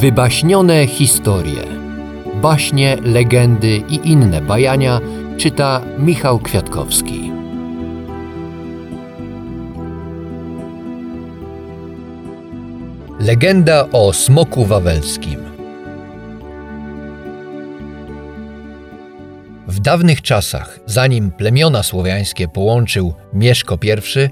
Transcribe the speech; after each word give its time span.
Wybaśnione 0.00 0.86
historie. 0.86 1.62
Baśnie, 2.42 2.96
legendy 3.02 3.76
i 3.76 4.08
inne 4.08 4.40
bajania 4.40 5.00
czyta 5.36 5.80
Michał 5.98 6.38
Kwiatkowski. 6.38 7.32
Legenda 13.20 13.86
o 13.92 14.12
smoku 14.12 14.64
wawelskim. 14.64 15.40
W 19.68 19.80
dawnych 19.80 20.22
czasach, 20.22 20.80
zanim 20.86 21.30
plemiona 21.30 21.82
słowiańskie 21.82 22.48
połączył 22.48 23.14
Mieszko 23.32 23.78
I, 23.82 24.28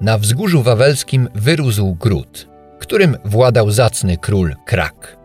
na 0.00 0.18
wzgórzu 0.18 0.62
wawelskim 0.62 1.28
wyrósł 1.34 1.94
gród, 1.94 2.55
którym 2.86 3.16
władał 3.24 3.70
zacny 3.70 4.16
król 4.16 4.54
Krak. 4.66 5.16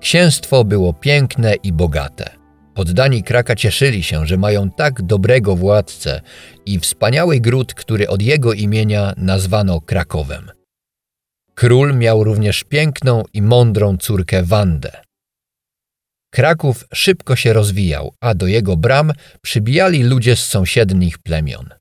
Księstwo 0.00 0.64
było 0.64 0.92
piękne 0.92 1.54
i 1.54 1.72
bogate. 1.72 2.30
Poddani 2.74 3.22
Kraka 3.22 3.56
cieszyli 3.56 4.02
się, 4.02 4.26
że 4.26 4.36
mają 4.36 4.70
tak 4.70 5.02
dobrego 5.02 5.56
władcę 5.56 6.20
i 6.66 6.78
wspaniały 6.78 7.40
gród, 7.40 7.74
który 7.74 8.08
od 8.08 8.22
jego 8.22 8.52
imienia 8.52 9.14
nazwano 9.16 9.80
Krakowem. 9.80 10.50
Król 11.54 11.96
miał 11.96 12.24
również 12.24 12.64
piękną 12.64 13.22
i 13.32 13.42
mądrą 13.42 13.96
córkę 13.96 14.42
Wandę. 14.42 14.90
Kraków 16.30 16.84
szybko 16.94 17.36
się 17.36 17.52
rozwijał, 17.52 18.14
a 18.20 18.34
do 18.34 18.46
jego 18.46 18.76
bram 18.76 19.12
przybijali 19.42 20.02
ludzie 20.02 20.36
z 20.36 20.46
sąsiednich 20.46 21.18
plemion. 21.18 21.79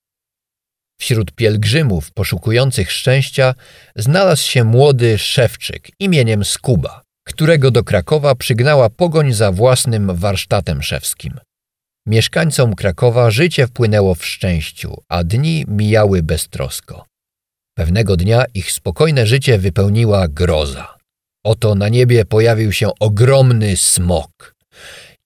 Wśród 1.02 1.32
pielgrzymów 1.32 2.12
poszukujących 2.12 2.92
szczęścia 2.92 3.56
znalazł 3.96 4.44
się 4.44 4.64
młody 4.64 5.18
szewczyk 5.18 5.88
imieniem 6.00 6.46
Skuba, 6.46 7.02
którego 7.28 7.72
do 7.72 7.84
Krakowa 7.84 8.36
przygnała 8.36 8.90
pogoń 8.90 9.34
za 9.34 9.52
własnym 9.52 10.16
warsztatem 10.16 10.84
szewskim. 10.84 11.40
Mieszkańcom 12.08 12.76
Krakowa 12.76 13.32
życie 13.32 13.68
wpłynęło 13.68 14.16
w 14.16 14.26
szczęściu, 14.26 14.98
a 15.10 15.24
dni 15.24 15.66
mijały 15.68 16.24
beztrosko. 16.24 17.06
Pewnego 17.78 18.18
dnia 18.18 18.46
ich 18.54 18.72
spokojne 18.72 19.28
życie 19.28 19.58
wypełniła 19.58 20.28
groza. 20.28 20.98
Oto 21.44 21.76
na 21.76 21.90
niebie 21.90 22.26
pojawił 22.26 22.72
się 22.72 22.90
ogromny 23.00 23.78
smok. 23.78 24.56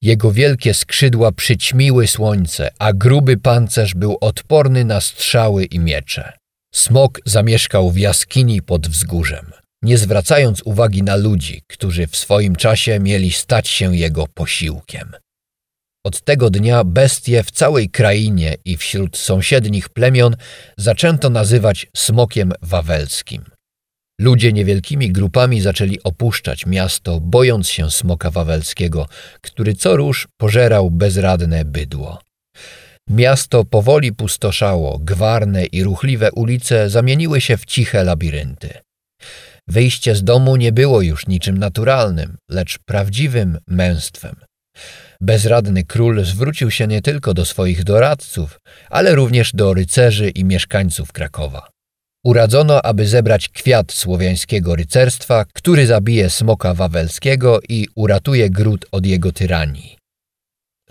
Jego 0.04 0.32
wielkie 0.32 0.74
skrzydła 0.74 1.32
przyćmiły 1.32 2.08
słońce, 2.08 2.72
a 2.80 2.94
gruby 2.94 3.38
pancerz 3.38 3.94
był 3.94 4.18
odporny 4.22 4.86
na 4.86 5.02
strzały 5.02 5.66
i 5.66 5.80
miecze. 5.80 6.34
Smok 6.76 7.20
zamieszkał 7.26 7.92
w 7.92 7.98
jaskini 7.98 8.62
pod 8.62 8.88
wzgórzem, 8.88 9.52
nie 9.82 9.98
zwracając 9.98 10.62
uwagi 10.66 11.04
na 11.04 11.16
ludzi, 11.16 11.62
którzy 11.68 12.08
w 12.08 12.16
swoim 12.16 12.56
czasie 12.56 13.00
mieli 13.00 13.32
stać 13.32 13.68
się 13.68 13.96
jego 13.96 14.28
posiłkiem. 14.28 15.12
Od 16.06 16.22
tego 16.22 16.50
dnia 16.50 16.84
bestie 16.84 17.44
w 17.44 17.52
całej 17.52 17.90
krainie 17.90 18.56
i 18.66 18.78
wśród 18.78 19.18
sąsiednich 19.18 19.90
plemion 19.90 20.36
zaczęto 20.78 21.30
nazywać 21.30 21.88
smokiem 21.96 22.54
wawelskim. 22.62 23.53
Ludzie 24.20 24.54
niewielkimi 24.54 25.12
grupami 25.12 25.62
zaczęli 25.62 26.04
opuszczać 26.04 26.66
miasto, 26.66 27.20
bojąc 27.20 27.70
się 27.70 27.92
smoka 27.92 28.32
wawelskiego, 28.32 29.08
który 29.42 29.76
co 29.76 29.96
róż 29.96 30.28
pożerał 30.38 30.92
bezradne 30.92 31.66
bydło. 31.66 32.20
Miasto 33.10 33.66
powoli 33.66 34.14
pustoszało, 34.14 35.00
gwarne 35.00 35.66
i 35.66 35.84
ruchliwe 35.84 36.32
ulice 36.32 36.90
zamieniły 36.90 37.42
się 37.42 37.58
w 37.58 37.66
ciche 37.66 38.04
labirynty. 38.04 38.70
Wyjście 39.68 40.16
z 40.16 40.24
domu 40.24 40.56
nie 40.56 40.72
było 40.72 41.02
już 41.02 41.28
niczym 41.28 41.58
naturalnym, 41.58 42.38
lecz 42.50 42.80
prawdziwym 42.86 43.58
męstwem. 43.68 44.36
Bezradny 45.22 45.84
król 45.84 46.26
zwrócił 46.26 46.72
się 46.72 46.88
nie 46.88 47.02
tylko 47.02 47.34
do 47.34 47.46
swoich 47.46 47.84
doradców, 47.84 48.60
ale 48.90 49.16
również 49.16 49.52
do 49.54 49.74
rycerzy 49.74 50.30
i 50.30 50.46
mieszkańców 50.46 51.12
Krakowa. 51.12 51.70
Uradzono, 52.26 52.82
aby 52.86 53.08
zebrać 53.08 53.50
kwiat 53.50 53.92
słowiańskiego 53.92 54.76
rycerstwa, 54.76 55.46
który 55.54 55.88
zabije 55.88 56.30
smoka 56.30 56.74
wawelskiego 56.74 57.60
i 57.70 57.88
uratuje 57.96 58.50
gród 58.50 58.86
od 58.92 59.06
jego 59.06 59.32
tyranii. 59.32 59.98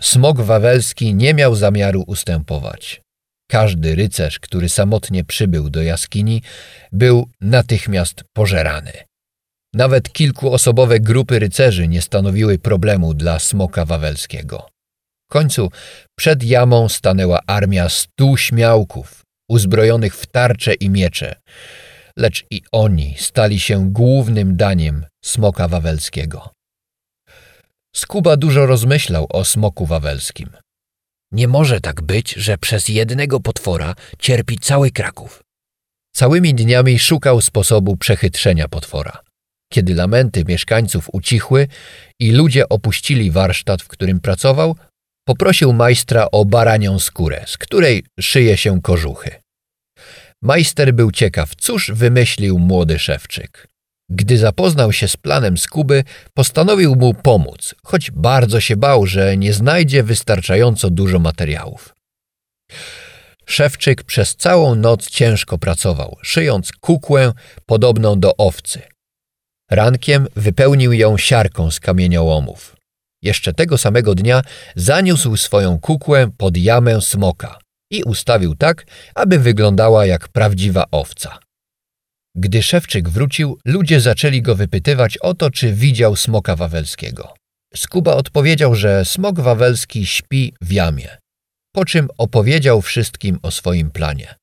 Smok 0.01 0.41
wawelski 0.41 1.15
nie 1.15 1.33
miał 1.33 1.55
zamiaru 1.55 2.03
ustępować. 2.07 3.01
Każdy 3.51 3.95
rycerz, 3.95 4.39
który 4.39 4.69
samotnie 4.69 5.23
przybył 5.23 5.69
do 5.69 5.81
jaskini, 5.81 6.41
był 6.91 7.29
natychmiast 7.41 8.23
pożerany. 8.33 8.91
Nawet 9.73 10.13
kilkuosobowe 10.13 10.99
grupy 10.99 11.39
rycerzy 11.39 11.87
nie 11.87 12.01
stanowiły 12.01 12.59
problemu 12.59 13.13
dla 13.13 13.39
smoka 13.39 13.85
wawelskiego. 13.85 14.67
W 15.29 15.33
końcu 15.33 15.71
przed 16.15 16.43
jamą 16.43 16.89
stanęła 16.89 17.39
armia 17.47 17.89
stu 17.89 18.37
śmiałków, 18.37 19.22
uzbrojonych 19.49 20.15
w 20.15 20.25
tarcze 20.25 20.73
i 20.73 20.89
miecze, 20.89 21.35
lecz 22.17 22.45
i 22.51 22.61
oni 22.71 23.15
stali 23.17 23.59
się 23.59 23.91
głównym 23.91 24.57
daniem 24.57 25.05
smoka 25.25 25.67
wawelskiego. 25.67 26.49
Skuba 27.95 28.37
dużo 28.37 28.65
rozmyślał 28.65 29.27
o 29.29 29.45
smoku 29.45 29.85
wawelskim. 29.85 30.49
Nie 31.31 31.47
może 31.47 31.81
tak 31.81 32.01
być, 32.01 32.33
że 32.33 32.57
przez 32.57 32.89
jednego 32.89 33.39
potwora 33.39 33.95
cierpi 34.19 34.57
cały 34.57 34.91
Kraków. 34.91 35.43
Całymi 36.15 36.53
dniami 36.53 36.99
szukał 36.99 37.41
sposobu 37.41 37.97
przechytrzenia 37.97 38.67
potwora. 38.67 39.23
Kiedy 39.71 39.95
lamenty 39.95 40.43
mieszkańców 40.45 41.09
ucichły 41.13 41.67
i 42.19 42.31
ludzie 42.31 42.69
opuścili 42.69 43.31
warsztat, 43.31 43.81
w 43.81 43.87
którym 43.87 44.19
pracował, 44.19 44.75
poprosił 45.25 45.73
majstra 45.73 46.27
o 46.31 46.45
baranią 46.45 46.99
skórę, 46.99 47.43
z 47.47 47.57
której 47.57 48.03
szyje 48.19 48.57
się 48.57 48.81
kożuchy. 48.81 49.31
Majster 50.41 50.93
był 50.93 51.11
ciekaw, 51.11 51.55
cóż 51.55 51.91
wymyślił 51.91 52.59
młody 52.59 52.99
szewczyk. 52.99 53.67
Gdy 54.09 54.37
zapoznał 54.37 54.93
się 54.93 55.07
z 55.07 55.17
planem 55.17 55.57
Skuby, 55.57 56.03
postanowił 56.33 56.95
mu 56.95 57.13
pomóc, 57.13 57.75
choć 57.83 58.11
bardzo 58.11 58.59
się 58.59 58.75
bał, 58.77 59.05
że 59.05 59.37
nie 59.37 59.53
znajdzie 59.53 60.03
wystarczająco 60.03 60.89
dużo 60.89 61.19
materiałów. 61.19 61.95
Szewczyk 63.45 64.03
przez 64.03 64.35
całą 64.35 64.75
noc 64.75 65.09
ciężko 65.09 65.57
pracował, 65.57 66.17
szyjąc 66.21 66.71
kukłę 66.71 67.31
podobną 67.65 68.19
do 68.19 68.37
owcy. 68.37 68.81
Rankiem 69.71 70.27
wypełnił 70.35 70.93
ją 70.93 71.17
siarką 71.17 71.71
z 71.71 71.79
kamieniołomów. 71.79 72.75
Jeszcze 73.23 73.53
tego 73.53 73.77
samego 73.77 74.15
dnia 74.15 74.41
zaniósł 74.75 75.37
swoją 75.37 75.79
kukłę 75.79 76.31
pod 76.37 76.57
jamę 76.57 77.01
smoka 77.01 77.59
i 77.91 78.03
ustawił 78.03 78.55
tak, 78.55 78.85
aby 79.15 79.39
wyglądała 79.39 80.05
jak 80.05 80.27
prawdziwa 80.27 80.85
owca. 80.91 81.39
Gdy 82.35 82.63
szewczyk 82.63 83.09
wrócił, 83.09 83.59
ludzie 83.65 84.01
zaczęli 84.01 84.41
go 84.41 84.55
wypytywać 84.55 85.17
o 85.17 85.33
to, 85.33 85.51
czy 85.51 85.73
widział 85.73 86.15
smoka 86.15 86.55
wawelskiego. 86.55 87.33
Skuba 87.75 88.13
odpowiedział, 88.13 88.75
że 88.75 89.05
smok 89.05 89.39
wawelski 89.39 90.05
śpi 90.05 90.53
w 90.61 90.71
jamie, 90.71 91.17
po 91.75 91.85
czym 91.85 92.07
opowiedział 92.17 92.81
wszystkim 92.81 93.39
o 93.41 93.51
swoim 93.51 93.91
planie. 93.91 94.35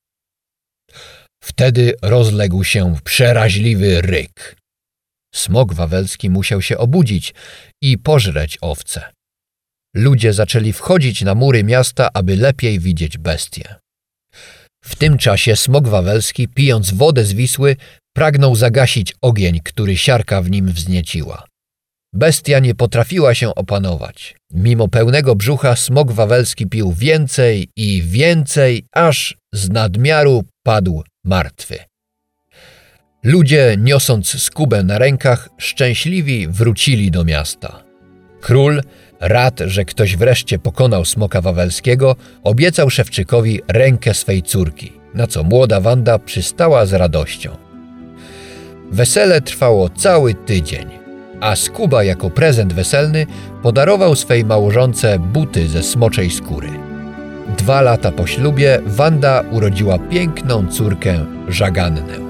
Wtedy 1.44 1.94
rozległ 2.02 2.64
się 2.64 2.96
przeraźliwy 3.04 4.00
ryk. 4.00 4.59
Smok 5.34 5.74
wawelski 5.74 6.30
musiał 6.30 6.62
się 6.62 6.78
obudzić 6.78 7.34
i 7.82 7.98
pożreć 7.98 8.58
owce. 8.60 9.12
Ludzie 9.94 10.32
zaczęli 10.32 10.72
wchodzić 10.72 11.22
na 11.22 11.34
mury 11.34 11.64
miasta, 11.64 12.08
aby 12.14 12.36
lepiej 12.36 12.78
widzieć 12.78 13.18
bestie. 13.18 13.74
W 14.84 14.96
tym 14.96 15.18
czasie 15.18 15.56
smok 15.56 15.88
wawelski, 15.88 16.48
pijąc 16.48 16.90
wodę 16.90 17.24
z 17.24 17.32
Wisły, 17.32 17.76
pragnął 18.16 18.56
zagasić 18.56 19.14
ogień, 19.20 19.60
który 19.64 19.96
siarka 19.96 20.42
w 20.42 20.50
nim 20.50 20.72
wznieciła. 20.72 21.46
Bestia 22.14 22.58
nie 22.58 22.74
potrafiła 22.74 23.34
się 23.34 23.54
opanować. 23.54 24.36
Mimo 24.50 24.88
pełnego 24.88 25.36
brzucha 25.36 25.76
smok 25.76 26.12
wawelski 26.12 26.66
pił 26.66 26.92
więcej 26.92 27.68
i 27.76 28.02
więcej, 28.02 28.84
aż 28.94 29.36
z 29.54 29.68
nadmiaru 29.68 30.44
padł 30.64 31.02
martwy. 31.24 31.89
Ludzie, 33.22 33.76
niosąc 33.78 34.42
skubę 34.42 34.82
na 34.82 34.98
rękach, 34.98 35.48
szczęśliwi 35.58 36.48
wrócili 36.48 37.10
do 37.10 37.24
miasta. 37.24 37.82
Król, 38.40 38.82
rad, 39.20 39.60
że 39.66 39.84
ktoś 39.84 40.16
wreszcie 40.16 40.58
pokonał 40.58 41.04
smoka 41.04 41.40
wawelskiego, 41.40 42.16
obiecał 42.42 42.90
Szewczykowi 42.90 43.60
rękę 43.68 44.14
swej 44.14 44.42
córki, 44.42 44.92
na 45.14 45.26
co 45.26 45.42
młoda 45.42 45.80
Wanda 45.80 46.18
przystała 46.18 46.86
z 46.86 46.92
radością. 46.92 47.56
Wesele 48.92 49.40
trwało 49.40 49.88
cały 49.88 50.34
tydzień, 50.34 50.86
a 51.40 51.56
Skuba 51.56 52.04
jako 52.04 52.30
prezent 52.30 52.72
weselny 52.72 53.26
podarował 53.62 54.16
swej 54.16 54.44
małżonce 54.44 55.18
buty 55.18 55.68
ze 55.68 55.82
smoczej 55.82 56.30
skóry. 56.30 56.70
Dwa 57.58 57.80
lata 57.80 58.12
po 58.12 58.26
ślubie 58.26 58.80
Wanda 58.86 59.44
urodziła 59.50 59.98
piękną 59.98 60.68
córkę 60.68 61.26
Żagannę. 61.48 62.29